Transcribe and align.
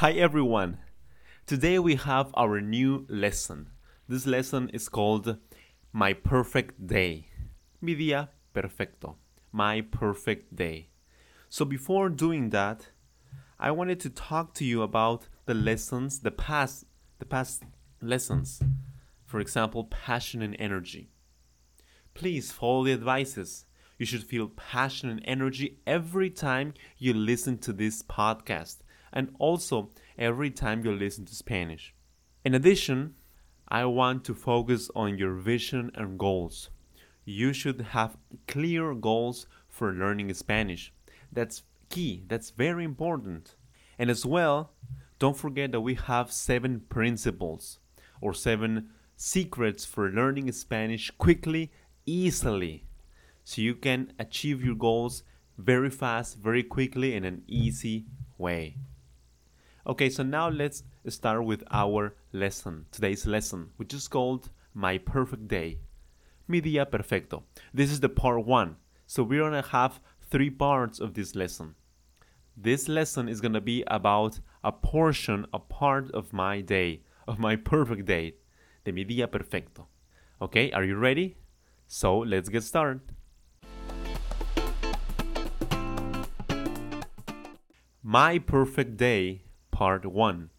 Hi 0.00 0.12
everyone. 0.12 0.78
Today 1.44 1.78
we 1.78 1.96
have 1.96 2.30
our 2.32 2.62
new 2.62 3.04
lesson. 3.10 3.68
This 4.08 4.26
lesson 4.26 4.70
is 4.70 4.88
called 4.88 5.36
My 5.92 6.14
Perfect 6.14 6.86
Day. 6.86 7.26
Mi 7.82 7.94
día 7.94 8.28
perfecto. 8.54 9.16
My 9.52 9.82
perfect 9.82 10.56
day. 10.56 10.88
So 11.50 11.66
before 11.66 12.08
doing 12.08 12.48
that, 12.48 12.88
I 13.58 13.72
wanted 13.72 14.00
to 14.00 14.08
talk 14.08 14.54
to 14.54 14.64
you 14.64 14.80
about 14.80 15.28
the 15.44 15.52
lessons, 15.52 16.20
the 16.20 16.30
past, 16.30 16.86
the 17.18 17.26
past 17.26 17.64
lessons. 18.00 18.62
For 19.26 19.38
example, 19.38 19.84
passion 19.84 20.40
and 20.40 20.56
energy. 20.58 21.10
Please 22.14 22.50
follow 22.50 22.84
the 22.84 22.94
advices. 22.94 23.66
You 23.98 24.06
should 24.06 24.24
feel 24.24 24.48
passion 24.48 25.10
and 25.10 25.20
energy 25.26 25.76
every 25.86 26.30
time 26.30 26.72
you 26.96 27.12
listen 27.12 27.58
to 27.58 27.74
this 27.74 28.02
podcast 28.02 28.78
and 29.12 29.34
also 29.38 29.90
every 30.18 30.50
time 30.50 30.84
you 30.84 30.92
listen 30.92 31.24
to 31.26 31.34
Spanish. 31.34 31.94
In 32.44 32.54
addition, 32.54 33.14
I 33.68 33.84
want 33.84 34.24
to 34.24 34.34
focus 34.34 34.90
on 34.96 35.18
your 35.18 35.34
vision 35.34 35.90
and 35.94 36.18
goals. 36.18 36.70
You 37.24 37.52
should 37.52 37.80
have 37.92 38.16
clear 38.48 38.94
goals 38.94 39.46
for 39.68 39.92
learning 39.92 40.32
Spanish. 40.34 40.92
That's 41.32 41.62
key, 41.88 42.24
that's 42.28 42.50
very 42.50 42.84
important. 42.84 43.54
And 43.98 44.10
as 44.10 44.24
well, 44.24 44.72
don't 45.18 45.36
forget 45.36 45.70
that 45.72 45.82
we 45.82 45.94
have 45.94 46.32
seven 46.32 46.80
principles 46.88 47.78
or 48.20 48.32
seven 48.32 48.90
secrets 49.16 49.84
for 49.84 50.08
learning 50.08 50.50
Spanish 50.52 51.10
quickly, 51.18 51.70
easily, 52.06 52.86
so 53.44 53.60
you 53.60 53.74
can 53.74 54.12
achieve 54.18 54.64
your 54.64 54.74
goals 54.74 55.22
very 55.58 55.90
fast, 55.90 56.38
very 56.38 56.62
quickly, 56.62 57.14
in 57.14 57.24
an 57.24 57.42
easy 57.46 58.06
way. 58.38 58.76
Okay, 59.90 60.08
so 60.08 60.22
now 60.22 60.48
let's 60.48 60.84
start 61.08 61.44
with 61.44 61.64
our 61.72 62.14
lesson, 62.32 62.86
today's 62.92 63.26
lesson, 63.26 63.70
which 63.76 63.92
is 63.92 64.06
called 64.06 64.48
My 64.72 64.98
Perfect 64.98 65.48
Day. 65.48 65.78
Mi 66.46 66.60
día 66.60 66.88
perfecto. 66.88 67.42
This 67.74 67.90
is 67.90 67.98
the 67.98 68.08
part 68.08 68.46
one. 68.46 68.76
So 69.08 69.24
we're 69.24 69.40
gonna 69.40 69.62
have 69.62 69.98
three 70.30 70.48
parts 70.48 71.00
of 71.00 71.14
this 71.14 71.34
lesson. 71.34 71.74
This 72.56 72.88
lesson 72.88 73.28
is 73.28 73.40
gonna 73.40 73.60
be 73.60 73.82
about 73.88 74.38
a 74.62 74.70
portion, 74.70 75.44
a 75.52 75.58
part 75.58 76.08
of 76.12 76.32
my 76.32 76.60
day, 76.60 77.02
of 77.26 77.40
my 77.40 77.56
perfect 77.56 78.04
day, 78.04 78.34
de 78.84 78.92
mi 78.92 79.04
día 79.04 79.28
perfecto. 79.28 79.88
Okay, 80.40 80.70
are 80.70 80.84
you 80.84 80.94
ready? 80.94 81.36
So 81.88 82.16
let's 82.16 82.48
get 82.48 82.62
started. 82.62 83.00
My 88.04 88.38
perfect 88.38 88.96
day 88.96 89.49
Part 89.80 90.04
1. 90.04 90.50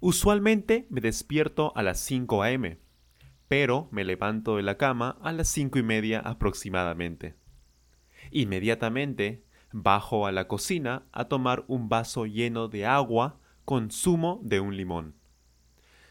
Usualmente 0.00 0.86
me 0.88 1.02
despierto 1.02 1.70
a 1.76 1.82
las 1.82 2.00
5 2.00 2.42
a.m., 2.42 2.78
pero 3.46 3.88
me 3.90 4.04
levanto 4.04 4.56
de 4.56 4.62
la 4.62 4.78
cama 4.78 5.18
a 5.20 5.32
las 5.32 5.48
5 5.48 5.78
y 5.78 5.82
media 5.82 6.20
aproximadamente. 6.20 7.34
Inmediatamente 8.30 9.44
bajo 9.70 10.26
a 10.26 10.32
la 10.32 10.48
cocina 10.48 11.04
a 11.12 11.26
tomar 11.26 11.66
un 11.68 11.90
vaso 11.90 12.24
lleno 12.24 12.68
de 12.68 12.86
agua 12.86 13.38
con 13.66 13.90
zumo 13.90 14.40
de 14.42 14.60
un 14.60 14.78
limón. 14.78 15.14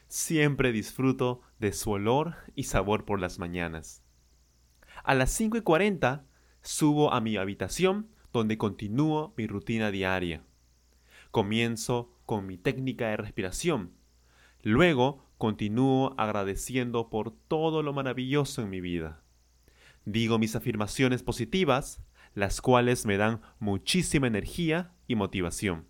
Siempre 0.08 0.72
disfruto 0.72 1.42
de 1.58 1.74
su 1.74 1.90
olor 1.90 2.36
y 2.54 2.66
sabor 2.66 3.04
por 3.04 3.20
las 3.20 3.40
mañanas. 3.40 4.04
A 5.04 5.16
las 5.16 5.32
5 5.32 5.58
y 5.58 5.62
40 5.62 6.24
subo 6.62 7.14
a 7.14 7.20
mi 7.20 7.38
habitación 7.38 8.12
donde 8.32 8.60
continúo 8.60 9.34
mi 9.36 9.48
rutina 9.48 9.90
diaria. 9.90 10.44
Comienzo 11.32 12.14
con 12.26 12.46
mi 12.46 12.58
técnica 12.58 13.08
de 13.08 13.18
respiración. 13.18 13.94
Luego 14.64 15.26
continúo 15.38 16.14
agradeciendo 16.18 17.10
por 17.10 17.32
todo 17.32 17.84
lo 17.84 17.94
maravilloso 17.94 18.62
en 18.62 18.70
mi 18.70 18.82
vida. 18.82 19.24
Digo 20.06 20.40
mis 20.40 20.56
afirmaciones 20.56 21.24
positivas, 21.24 22.04
las 22.34 22.62
cuales 22.62 23.06
me 23.06 23.18
dan 23.18 23.42
muchísima 23.60 24.28
energía 24.28 24.94
y 25.08 25.16
motivación. 25.16 25.88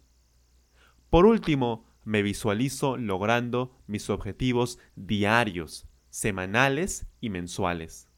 Por 1.09 1.25
último, 1.25 1.85
me 2.03 2.22
visualizo 2.22 2.97
logrando 2.97 3.78
mis 3.88 4.09
objetivos 4.09 4.80
diarios, 4.96 5.88
semanales 6.09 7.07
y 7.19 7.30
mensuales. 7.30 8.09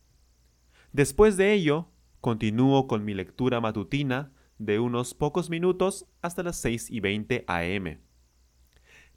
Después 0.92 1.38
de 1.38 1.54
ello, 1.54 1.90
continúo 2.22 2.88
con 2.88 3.04
mi 3.06 3.14
lectura 3.14 3.62
matutina 3.62 4.32
de 4.66 4.80
unos 4.80 5.14
pocos 5.14 5.50
minutos 5.50 6.06
hasta 6.22 6.44
las 6.44 6.58
6 6.58 6.90
y 6.90 7.00
20 7.02 7.44
am. 7.48 8.00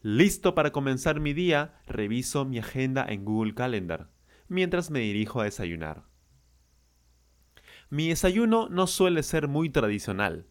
Listo 0.02 0.54
para 0.54 0.72
comenzar 0.72 1.20
mi 1.20 1.32
día, 1.32 1.80
reviso 1.86 2.44
mi 2.44 2.58
agenda 2.58 3.04
en 3.08 3.24
Google 3.24 3.54
Calendar, 3.54 4.10
mientras 4.48 4.90
me 4.90 5.00
dirijo 5.00 5.40
a 5.40 5.44
desayunar. 5.44 6.04
Mi 7.90 8.08
desayuno 8.08 8.68
no 8.68 8.86
suele 8.86 9.22
ser 9.22 9.46
muy 9.46 9.70
tradicional. 9.70 10.46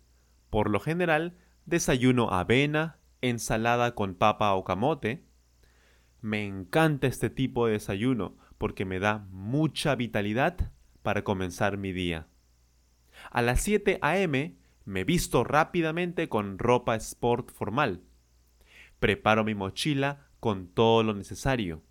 Por 0.49 0.69
lo 0.69 0.79
general, 0.79 1.37
desayuno 1.65 2.31
avena, 2.31 2.99
ensalada 3.21 3.95
con 3.95 4.15
papa 4.15 4.53
o 4.53 4.63
camote. 4.63 5.25
Me 6.21 6.45
encanta 6.45 7.07
este 7.07 7.29
tipo 7.29 7.67
de 7.67 7.73
desayuno 7.73 8.37
porque 8.57 8.85
me 8.85 8.99
da 8.99 9.27
mucha 9.31 9.95
vitalidad 9.95 10.71
para 11.03 11.23
comenzar 11.23 11.77
mi 11.77 11.91
día. 11.91 12.27
A 13.31 13.41
las 13.41 13.61
7 13.61 13.99
a.m 14.01 14.64
me 14.85 15.03
visto 15.03 15.43
rápidamente 15.43 16.29
con 16.29 16.59
ropa 16.59 16.95
sport 16.95 17.51
formal. 17.51 18.01
Preparo 18.99 19.43
mi 19.43 19.55
mochila 19.55 20.27
con 20.39 20.67
todo 20.67 21.03
lo 21.03 21.13
necesario. 21.13 21.81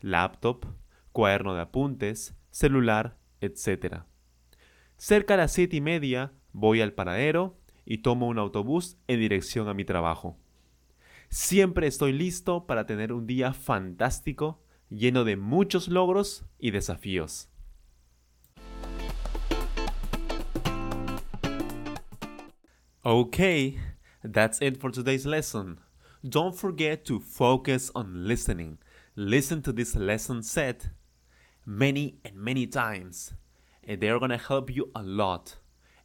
Laptop, 0.00 0.64
cuaderno 1.12 1.54
de 1.54 1.60
apuntes, 1.60 2.34
celular, 2.50 3.18
etc. 3.40 4.02
Cerca 4.96 5.34
de 5.34 5.42
las 5.42 5.52
siete 5.52 5.76
y 5.76 5.80
media 5.80 6.32
voy 6.52 6.80
al 6.80 6.94
paradero 6.94 7.58
y 7.84 7.98
tomo 7.98 8.26
un 8.26 8.38
autobús 8.38 8.98
en 9.06 9.20
dirección 9.20 9.68
a 9.68 9.74
mi 9.74 9.84
trabajo. 9.84 10.38
Siempre 11.28 11.86
estoy 11.86 12.12
listo 12.12 12.66
para 12.66 12.86
tener 12.86 13.12
un 13.12 13.26
día 13.26 13.52
fantástico, 13.52 14.62
lleno 14.88 15.24
de 15.24 15.36
muchos 15.36 15.88
logros 15.88 16.46
y 16.58 16.70
desafíos. 16.70 17.50
Okay, 23.06 23.78
that's 24.24 24.60
it 24.60 24.80
for 24.80 24.90
today's 24.90 25.24
lesson. 25.24 25.78
Don't 26.28 26.56
forget 26.56 27.04
to 27.04 27.20
focus 27.20 27.92
on 27.94 28.26
listening. 28.26 28.78
Listen 29.14 29.62
to 29.62 29.72
this 29.72 29.94
lesson 29.94 30.42
set 30.42 30.88
many 31.64 32.18
and 32.24 32.34
many 32.34 32.66
times, 32.66 33.34
and 33.84 34.00
they're 34.00 34.18
gonna 34.18 34.36
help 34.36 34.74
you 34.74 34.90
a 34.96 35.02
lot. 35.04 35.58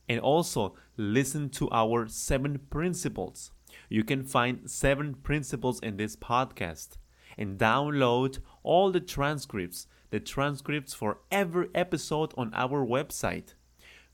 And 0.08 0.20
also, 0.20 0.76
listen 0.96 1.50
to 1.52 1.68
our 1.72 2.08
seven 2.08 2.60
principles. 2.70 3.52
You 3.90 4.04
can 4.04 4.24
find 4.24 4.70
seven 4.70 5.16
principles 5.16 5.80
in 5.80 5.98
this 5.98 6.16
podcast 6.16 6.98
and 7.40 7.58
download 7.58 8.38
all 8.62 8.92
the 8.92 9.00
transcripts, 9.00 9.88
the 10.12 10.20
transcripts 10.20 10.94
for 10.94 11.22
every 11.32 11.70
episode 11.74 12.36
on 12.38 12.54
our 12.54 12.86
website, 12.86 13.56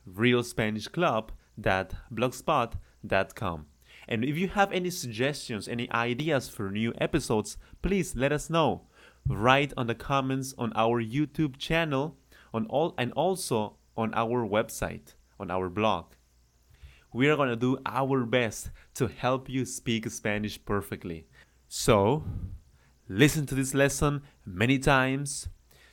Real 0.05 0.43
Blogspot.com. 1.61 3.65
And 4.07 4.25
if 4.25 4.37
you 4.37 4.47
have 4.49 4.71
any 4.71 4.89
suggestions, 4.89 5.67
any 5.67 5.91
ideas 5.91 6.49
for 6.49 6.71
new 6.71 6.93
episodes, 6.99 7.57
please 7.81 8.15
let 8.15 8.31
us 8.31 8.49
know. 8.49 8.87
Write 9.27 9.73
on 9.77 9.87
the 9.87 9.95
comments 9.95 10.53
on 10.57 10.71
our 10.75 11.03
YouTube 11.03 11.57
channel 11.57 12.17
on 12.53 12.65
all 12.67 12.95
and 12.97 13.11
also 13.13 13.75
on 13.95 14.13
our 14.15 14.47
website, 14.47 15.13
on 15.39 15.51
our 15.51 15.69
blog. 15.69 16.13
We 17.13 17.29
are 17.29 17.35
going 17.35 17.49
to 17.49 17.55
do 17.55 17.77
our 17.85 18.25
best 18.25 18.71
to 18.95 19.07
help 19.07 19.49
you 19.49 19.65
speak 19.65 20.09
Spanish 20.09 20.63
perfectly. 20.63 21.27
So, 21.67 22.23
listen 23.07 23.45
to 23.47 23.55
this 23.55 23.73
lesson 23.73 24.21
many 24.45 24.79
times. 24.79 25.49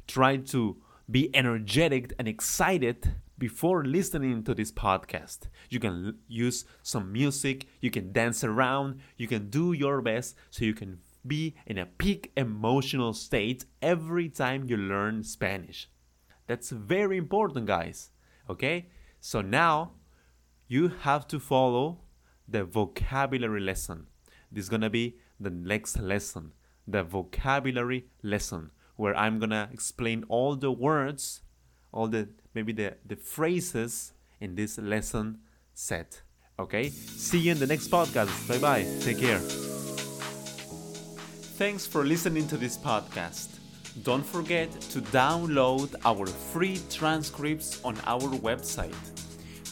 Try 0.06 0.38
to 0.38 0.76
be 1.10 1.34
energetic 1.34 2.12
and 2.18 2.28
excited 2.28 3.14
before 3.38 3.84
listening 3.84 4.42
to 4.44 4.54
this 4.54 4.72
podcast. 4.72 5.48
You 5.68 5.80
can 5.80 6.06
l- 6.06 6.12
use 6.28 6.64
some 6.82 7.12
music, 7.12 7.66
you 7.80 7.90
can 7.90 8.12
dance 8.12 8.42
around, 8.42 9.00
you 9.16 9.26
can 9.26 9.50
do 9.50 9.72
your 9.72 10.00
best 10.00 10.36
so 10.50 10.64
you 10.64 10.74
can 10.74 11.00
be 11.26 11.54
in 11.66 11.78
a 11.78 11.86
peak 11.86 12.32
emotional 12.36 13.12
state 13.12 13.64
every 13.82 14.28
time 14.28 14.64
you 14.68 14.76
learn 14.76 15.22
Spanish. 15.22 15.88
That's 16.46 16.70
very 16.70 17.16
important, 17.16 17.66
guys. 17.66 18.10
Okay? 18.48 18.88
So 19.20 19.40
now 19.40 19.92
you 20.68 20.88
have 20.88 21.26
to 21.28 21.40
follow 21.40 22.00
the 22.48 22.64
vocabulary 22.64 23.60
lesson. 23.60 24.06
This 24.50 24.64
is 24.64 24.70
gonna 24.70 24.90
be 24.90 25.16
the 25.40 25.50
next 25.50 25.98
lesson, 25.98 26.52
the 26.86 27.02
vocabulary 27.02 28.06
lesson, 28.22 28.70
where 28.94 29.16
I'm 29.16 29.38
gonna 29.38 29.68
explain 29.72 30.24
all 30.28 30.54
the 30.56 30.70
words, 30.70 31.42
all 31.92 32.08
the 32.08 32.28
maybe 32.56 32.72
the, 32.72 32.94
the 33.04 33.16
phrases 33.16 34.12
in 34.40 34.56
this 34.56 34.78
lesson 34.78 35.40
set. 35.74 36.22
Okay? 36.58 36.88
See 36.88 37.38
you 37.38 37.52
in 37.52 37.58
the 37.58 37.66
next 37.66 37.90
podcast. 37.90 38.48
Bye 38.48 38.56
bye. 38.58 38.86
Take 39.00 39.18
care. 39.20 39.40
Thanks 41.58 41.86
for 41.86 42.02
listening 42.04 42.48
to 42.48 42.56
this 42.56 42.78
podcast. 42.78 43.48
Don't 44.02 44.24
forget 44.24 44.72
to 44.92 45.00
download 45.00 45.94
our 46.04 46.26
free 46.26 46.80
transcripts 46.90 47.80
on 47.84 47.96
our 48.06 48.20
website, 48.20 48.94